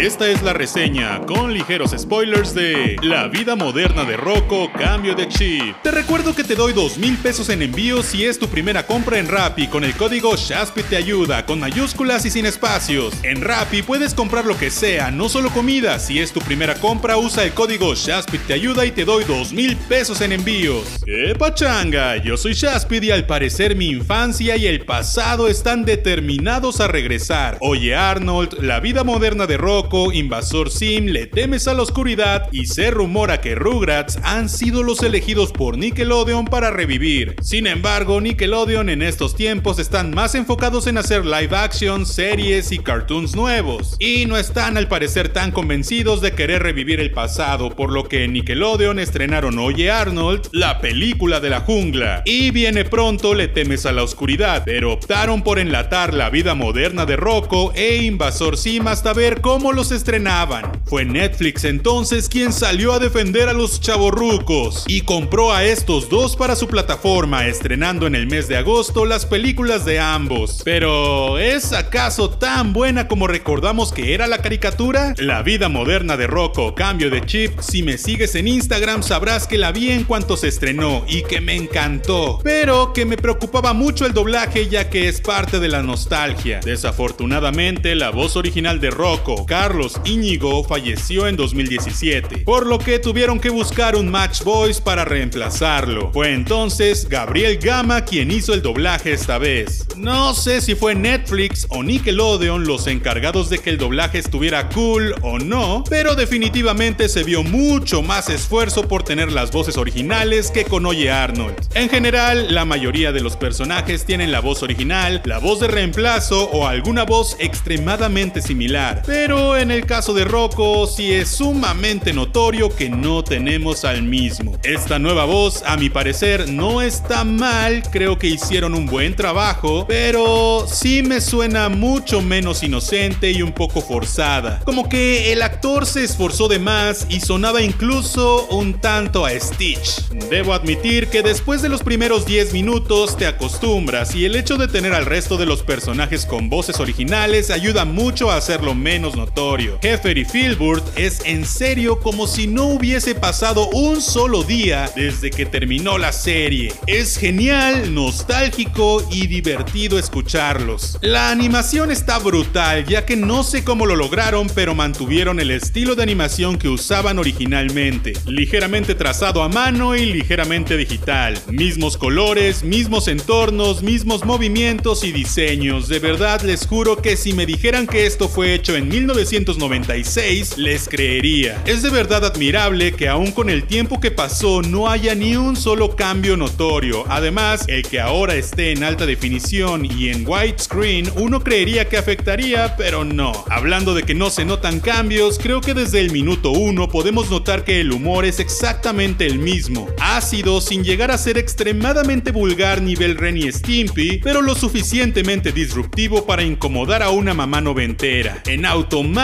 [0.00, 5.28] Esta es la reseña con ligeros spoilers de La vida moderna de Rocco, cambio de
[5.28, 5.76] chip.
[5.82, 9.18] Te recuerdo que te doy dos mil pesos en envío si es tu primera compra
[9.18, 13.12] en Rappi con el código Shaspit te ayuda con mayúsculas y sin espacios.
[13.24, 15.98] En Rappi puedes comprar lo que sea, no solo comida.
[15.98, 19.52] Si es tu primera compra, usa el código Shaspit te ayuda y te doy dos
[19.52, 20.86] mil pesos en envíos.
[21.04, 22.16] ¡Qué pachanga!
[22.16, 27.58] Yo soy Shaspit y al parecer mi infancia y el pasado están determinados a regresar.
[27.60, 32.66] Oye Arnold, la vida moderna de Rocco Invasor Sim, Le temes a la oscuridad y
[32.66, 37.34] se rumora que Rugrats han sido los elegidos por Nickelodeon para revivir.
[37.42, 42.78] Sin embargo, Nickelodeon en estos tiempos están más enfocados en hacer live action, series y
[42.78, 47.90] cartoons nuevos, y no están al parecer tan convencidos de querer revivir el pasado, por
[47.90, 53.34] lo que en Nickelodeon estrenaron Oye Arnold, la película de la jungla, y viene pronto
[53.34, 57.96] Le temes a la oscuridad, pero optaron por enlatar la vida moderna de Rocco e
[58.04, 60.82] Invasor Sim hasta ver cómo los estrenaban.
[60.84, 66.36] Fue Netflix entonces quien salió a defender a los chavorrucos y compró a estos dos
[66.36, 70.60] para su plataforma, estrenando en el mes de agosto las películas de ambos.
[70.66, 75.14] Pero, ¿es acaso tan buena como recordamos que era la caricatura?
[75.16, 79.56] La vida moderna de Rocco, cambio de chip, si me sigues en Instagram sabrás que
[79.56, 84.04] la vi en cuanto se estrenó y que me encantó, pero que me preocupaba mucho
[84.04, 86.60] el doblaje ya que es parte de la nostalgia.
[86.62, 93.38] Desafortunadamente, la voz original de Rocco, Carlos Íñigo falleció en 2017, por lo que tuvieron
[93.38, 96.10] que buscar un match voice para reemplazarlo.
[96.12, 99.86] Fue entonces Gabriel Gama quien hizo el doblaje esta vez.
[99.96, 105.14] No sé si fue Netflix o Nickelodeon los encargados de que el doblaje estuviera cool
[105.22, 110.64] o no, pero definitivamente se vio mucho más esfuerzo por tener las voces originales que
[110.64, 111.54] con Oye Arnold.
[111.74, 116.50] En general, la mayoría de los personajes tienen la voz original, la voz de reemplazo
[116.50, 122.74] o alguna voz extremadamente similar, pero en el caso de Rocco sí es sumamente notorio
[122.74, 124.56] que no tenemos al mismo.
[124.62, 129.86] Esta nueva voz, a mi parecer, no está mal, creo que hicieron un buen trabajo,
[129.88, 134.60] pero sí me suena mucho menos inocente y un poco forzada.
[134.64, 140.08] Como que el actor se esforzó de más y sonaba incluso un tanto a Stitch.
[140.30, 144.68] Debo admitir que después de los primeros 10 minutos te acostumbras y el hecho de
[144.68, 149.39] tener al resto de los personajes con voces originales ayuda mucho a hacerlo menos notorio
[149.40, 155.30] Heffer y Filbert es en serio como si no hubiese pasado un solo día desde
[155.30, 156.74] que terminó la serie.
[156.86, 160.98] Es genial, nostálgico y divertido escucharlos.
[161.00, 165.94] La animación está brutal ya que no sé cómo lo lograron pero mantuvieron el estilo
[165.94, 171.38] de animación que usaban originalmente, ligeramente trazado a mano y ligeramente digital.
[171.48, 175.88] Mismos colores, mismos entornos, mismos movimientos y diseños.
[175.88, 180.58] De verdad les juro que si me dijeran que esto fue hecho en 1900 1996,
[180.58, 181.62] les creería.
[181.64, 185.54] Es de verdad admirable que aún con el tiempo que pasó no haya ni un
[185.54, 187.04] solo cambio notorio.
[187.08, 192.74] Además, el que ahora esté en alta definición y en widescreen, uno creería que afectaría,
[192.76, 193.44] pero no.
[193.48, 197.62] Hablando de que no se notan cambios, creo que desde el minuto 1 podemos notar
[197.62, 199.88] que el humor es exactamente el mismo.
[200.00, 206.42] Ácido sin llegar a ser extremadamente vulgar nivel Ren Stimpy, pero lo suficientemente disruptivo para
[206.42, 208.42] incomodar a una mamá noventera.
[208.46, 209.19] En automático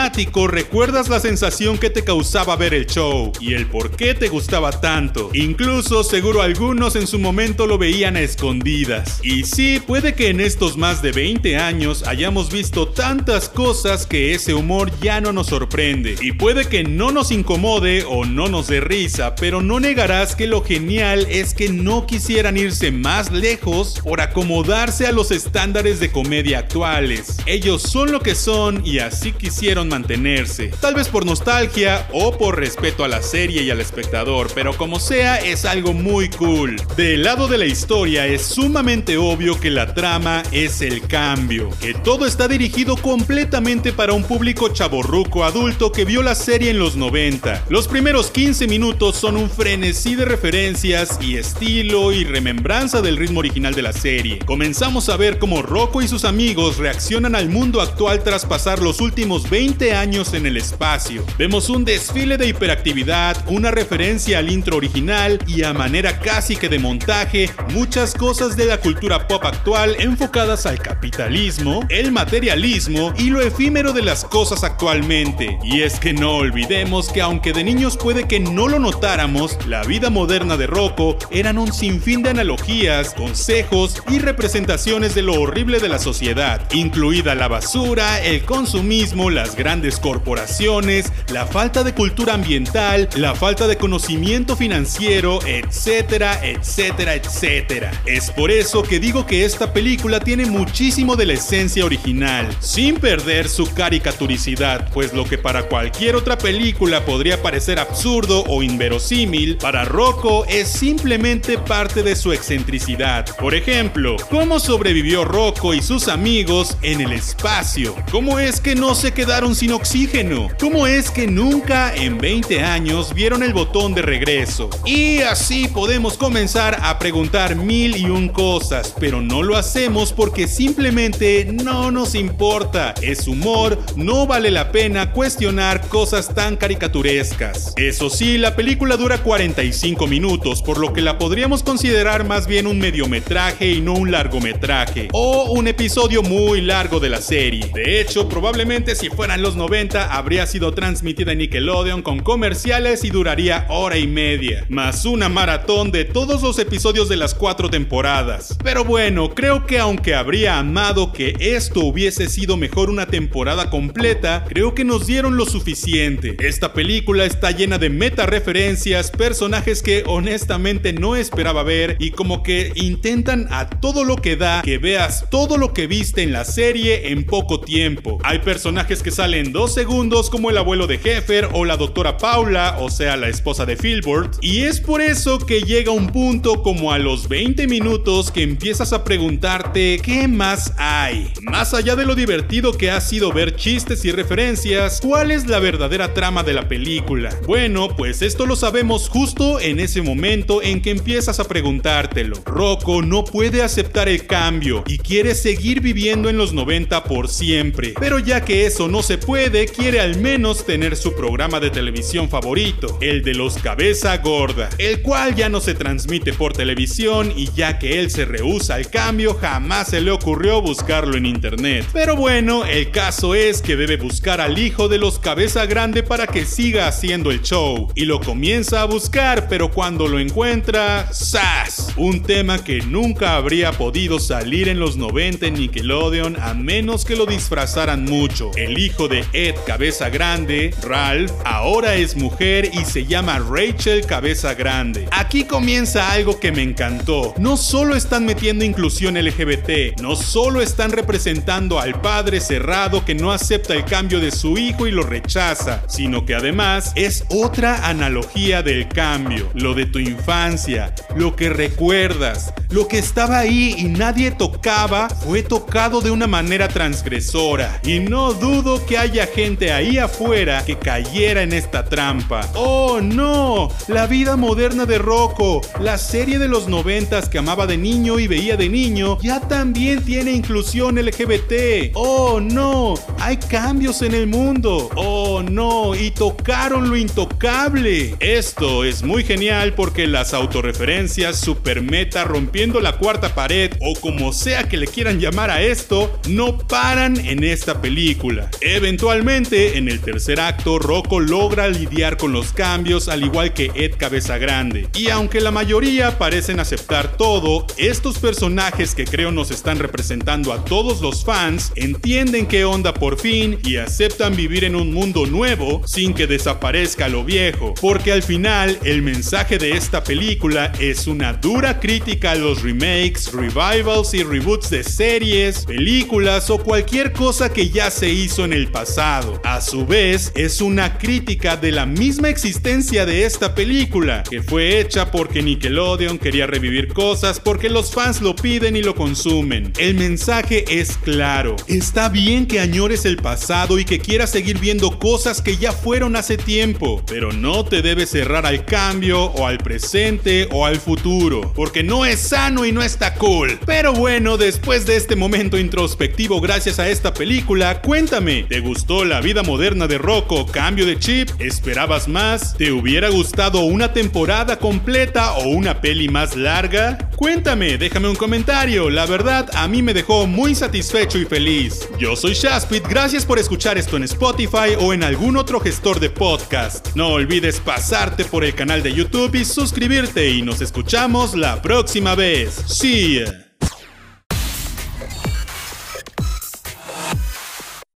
[0.47, 4.71] recuerdas la sensación que te causaba ver el show y el por qué te gustaba
[4.71, 5.31] tanto.
[5.33, 9.19] Incluso seguro algunos en su momento lo veían a escondidas.
[9.23, 14.33] Y sí, puede que en estos más de 20 años hayamos visto tantas cosas que
[14.33, 16.15] ese humor ya no nos sorprende.
[16.21, 20.47] Y puede que no nos incomode o no nos dé risa, pero no negarás que
[20.47, 26.11] lo genial es que no quisieran irse más lejos por acomodarse a los estándares de
[26.11, 27.37] comedia actuales.
[27.45, 32.59] Ellos son lo que son y así quisieron mantenerse, tal vez por nostalgia o por
[32.59, 36.75] respeto a la serie y al espectador, pero como sea es algo muy cool.
[36.95, 41.93] Del lado de la historia es sumamente obvio que la trama es el cambio, que
[41.93, 46.95] todo está dirigido completamente para un público chaborruco adulto que vio la serie en los
[46.95, 47.65] 90.
[47.69, 53.39] Los primeros 15 minutos son un frenesí de referencias y estilo y remembranza del ritmo
[53.39, 54.39] original de la serie.
[54.45, 59.01] Comenzamos a ver cómo Rocco y sus amigos reaccionan al mundo actual tras pasar los
[59.01, 61.23] últimos 20 años en el espacio.
[61.37, 66.67] Vemos un desfile de hiperactividad, una referencia al intro original y a manera casi que
[66.67, 73.29] de montaje, muchas cosas de la cultura pop actual enfocadas al capitalismo, el materialismo y
[73.29, 75.59] lo efímero de las cosas actualmente.
[75.63, 79.83] Y es que no olvidemos que aunque de niños puede que no lo notáramos, la
[79.83, 85.79] vida moderna de Rocco eran un sinfín de analogías, consejos y representaciones de lo horrible
[85.79, 91.93] de la sociedad, incluida la basura, el consumismo, las grandes grandes corporaciones, la falta de
[91.93, 97.91] cultura ambiental, la falta de conocimiento financiero, etcétera, etcétera, etcétera.
[98.05, 102.95] Es por eso que digo que esta película tiene muchísimo de la esencia original, sin
[102.95, 109.57] perder su caricaturicidad, pues lo que para cualquier otra película podría parecer absurdo o inverosímil,
[109.57, 113.25] para Rocco es simplemente parte de su excentricidad.
[113.35, 117.93] Por ejemplo, ¿cómo sobrevivió Rocco y sus amigos en el espacio?
[118.11, 120.49] ¿Cómo es que no se quedaron sin oxígeno?
[120.59, 124.69] ¿Cómo es que nunca en 20 años vieron el botón de regreso?
[124.85, 130.47] Y así podemos comenzar a preguntar mil y un cosas, pero no lo hacemos porque
[130.47, 132.93] simplemente no nos importa.
[133.01, 137.73] Es humor, no vale la pena cuestionar cosas tan caricaturescas.
[137.77, 142.67] Eso sí, la película dura 45 minutos, por lo que la podríamos considerar más bien
[142.67, 147.71] un mediometraje y no un largometraje, o un episodio muy largo de la serie.
[147.73, 153.09] De hecho, probablemente si fueran los 90 habría sido transmitida en Nickelodeon con comerciales y
[153.09, 158.57] duraría hora y media, más una maratón de todos los episodios de las cuatro temporadas.
[158.63, 164.43] Pero bueno, creo que aunque habría amado que esto hubiese sido mejor una temporada completa,
[164.47, 166.35] creo que nos dieron lo suficiente.
[166.39, 172.43] Esta película está llena de meta referencias, personajes que honestamente no esperaba ver y como
[172.43, 176.43] que intentan a todo lo que da que veas todo lo que viste en la
[176.43, 178.17] serie en poco tiempo.
[178.23, 182.77] Hay personajes que salen dos segundos como el abuelo de Heffer o la doctora Paula,
[182.79, 186.93] o sea la esposa de Filbert, y es por eso que llega un punto como
[186.93, 191.29] a los 20 minutos que empiezas a preguntarte qué más hay.
[191.41, 195.59] Más allá de lo divertido que ha sido ver chistes y referencias, ¿cuál es la
[195.59, 197.29] verdadera trama de la película?
[197.45, 202.37] Bueno, pues esto lo sabemos justo en ese momento en que empiezas a preguntártelo.
[202.45, 207.93] Rocco no puede aceptar el cambio y quiere seguir viviendo en los 90 por siempre,
[207.99, 212.29] pero ya que eso no se puede, quiere al menos tener su programa de televisión
[212.29, 217.51] favorito, el de los cabeza gorda, el cual ya no se transmite por televisión y
[217.53, 221.85] ya que él se rehúsa al cambio, jamás se le ocurrió buscarlo en internet.
[221.93, 226.27] Pero bueno, el caso es que debe buscar al hijo de los cabeza grande para
[226.27, 231.93] que siga haciendo el show y lo comienza a buscar, pero cuando lo encuentra, ¡zas!
[231.97, 237.15] Un tema que nunca habría podido salir en los 90 en Nickelodeon a menos que
[237.15, 238.51] lo disfrazaran mucho.
[238.55, 244.53] El hijo de Ed Cabeza Grande, Ralph, ahora es mujer y se llama Rachel Cabeza
[244.53, 245.07] Grande.
[245.11, 247.33] Aquí comienza algo que me encantó.
[247.37, 253.31] No solo están metiendo inclusión LGBT, no solo están representando al padre cerrado que no
[253.31, 258.63] acepta el cambio de su hijo y lo rechaza, sino que además es otra analogía
[258.63, 264.31] del cambio, lo de tu infancia, lo que recuerdas, lo que estaba ahí y nadie
[264.31, 267.79] tocaba, fue tocado de una manera transgresora.
[267.83, 272.49] Y no dudo que haya gente ahí afuera que cayera en esta trampa.
[272.55, 273.69] ¡Oh no!
[273.87, 278.27] La vida moderna de Rocco, la serie de los noventas que amaba de niño y
[278.27, 281.91] veía de niño, ya también tiene inclusión LGBT.
[281.93, 282.95] ¡Oh no!
[283.19, 284.89] Hay cambios en el mundo.
[284.95, 285.95] ¡Oh no!
[285.95, 288.15] Y tocaron lo intocable.
[288.19, 294.33] Esto es muy genial porque las autorreferencias super meta rompiendo la cuarta pared o como
[294.33, 298.49] sea que le quieran llamar a esto, no paran en esta película.
[298.87, 303.95] Eventualmente, en el tercer acto, Rocco logra lidiar con los cambios al igual que Ed
[303.97, 304.87] Cabeza Grande.
[304.95, 310.63] Y aunque la mayoría parecen aceptar todo, estos personajes que creo nos están representando a
[310.63, 315.81] todos los fans entienden qué onda por fin y aceptan vivir en un mundo nuevo
[315.85, 317.73] sin que desaparezca lo viejo.
[317.81, 323.33] Porque al final, el mensaje de esta película es una dura crítica a los remakes,
[323.33, 328.71] revivals y reboots de series, películas o cualquier cosa que ya se hizo en el
[328.77, 329.41] pasado.
[329.43, 334.79] A su vez, es una crítica de la misma existencia de esta película, que fue
[334.79, 339.73] hecha porque Nickelodeon quería revivir cosas porque los fans lo piden y lo consumen.
[339.79, 341.55] El mensaje es claro.
[341.67, 346.15] Está bien que añores el pasado y que quieras seguir viendo cosas que ya fueron
[346.15, 351.51] hace tiempo, pero no te debes cerrar al cambio o al presente o al futuro,
[351.55, 353.57] porque no es sano y no está cool.
[353.65, 359.21] Pero bueno, después de este momento introspectivo gracias a esta película, cuéntame, ¿te gustó la
[359.21, 360.45] vida moderna de Rocco?
[360.45, 361.29] ¿Cambio de chip?
[361.39, 362.53] ¿Esperabas más?
[362.57, 366.97] ¿Te hubiera gustado una temporada completa o una peli más larga?
[367.15, 371.87] Cuéntame, déjame un comentario, la verdad a mí me dejó muy satisfecho y feliz.
[371.97, 376.09] Yo soy Shaspit, gracias por escuchar esto en Spotify o en algún otro gestor de
[376.09, 376.89] podcast.
[376.93, 382.15] No olvides pasarte por el canal de YouTube y suscribirte y nos escuchamos la próxima
[382.15, 382.53] vez.
[382.67, 383.46] See ya.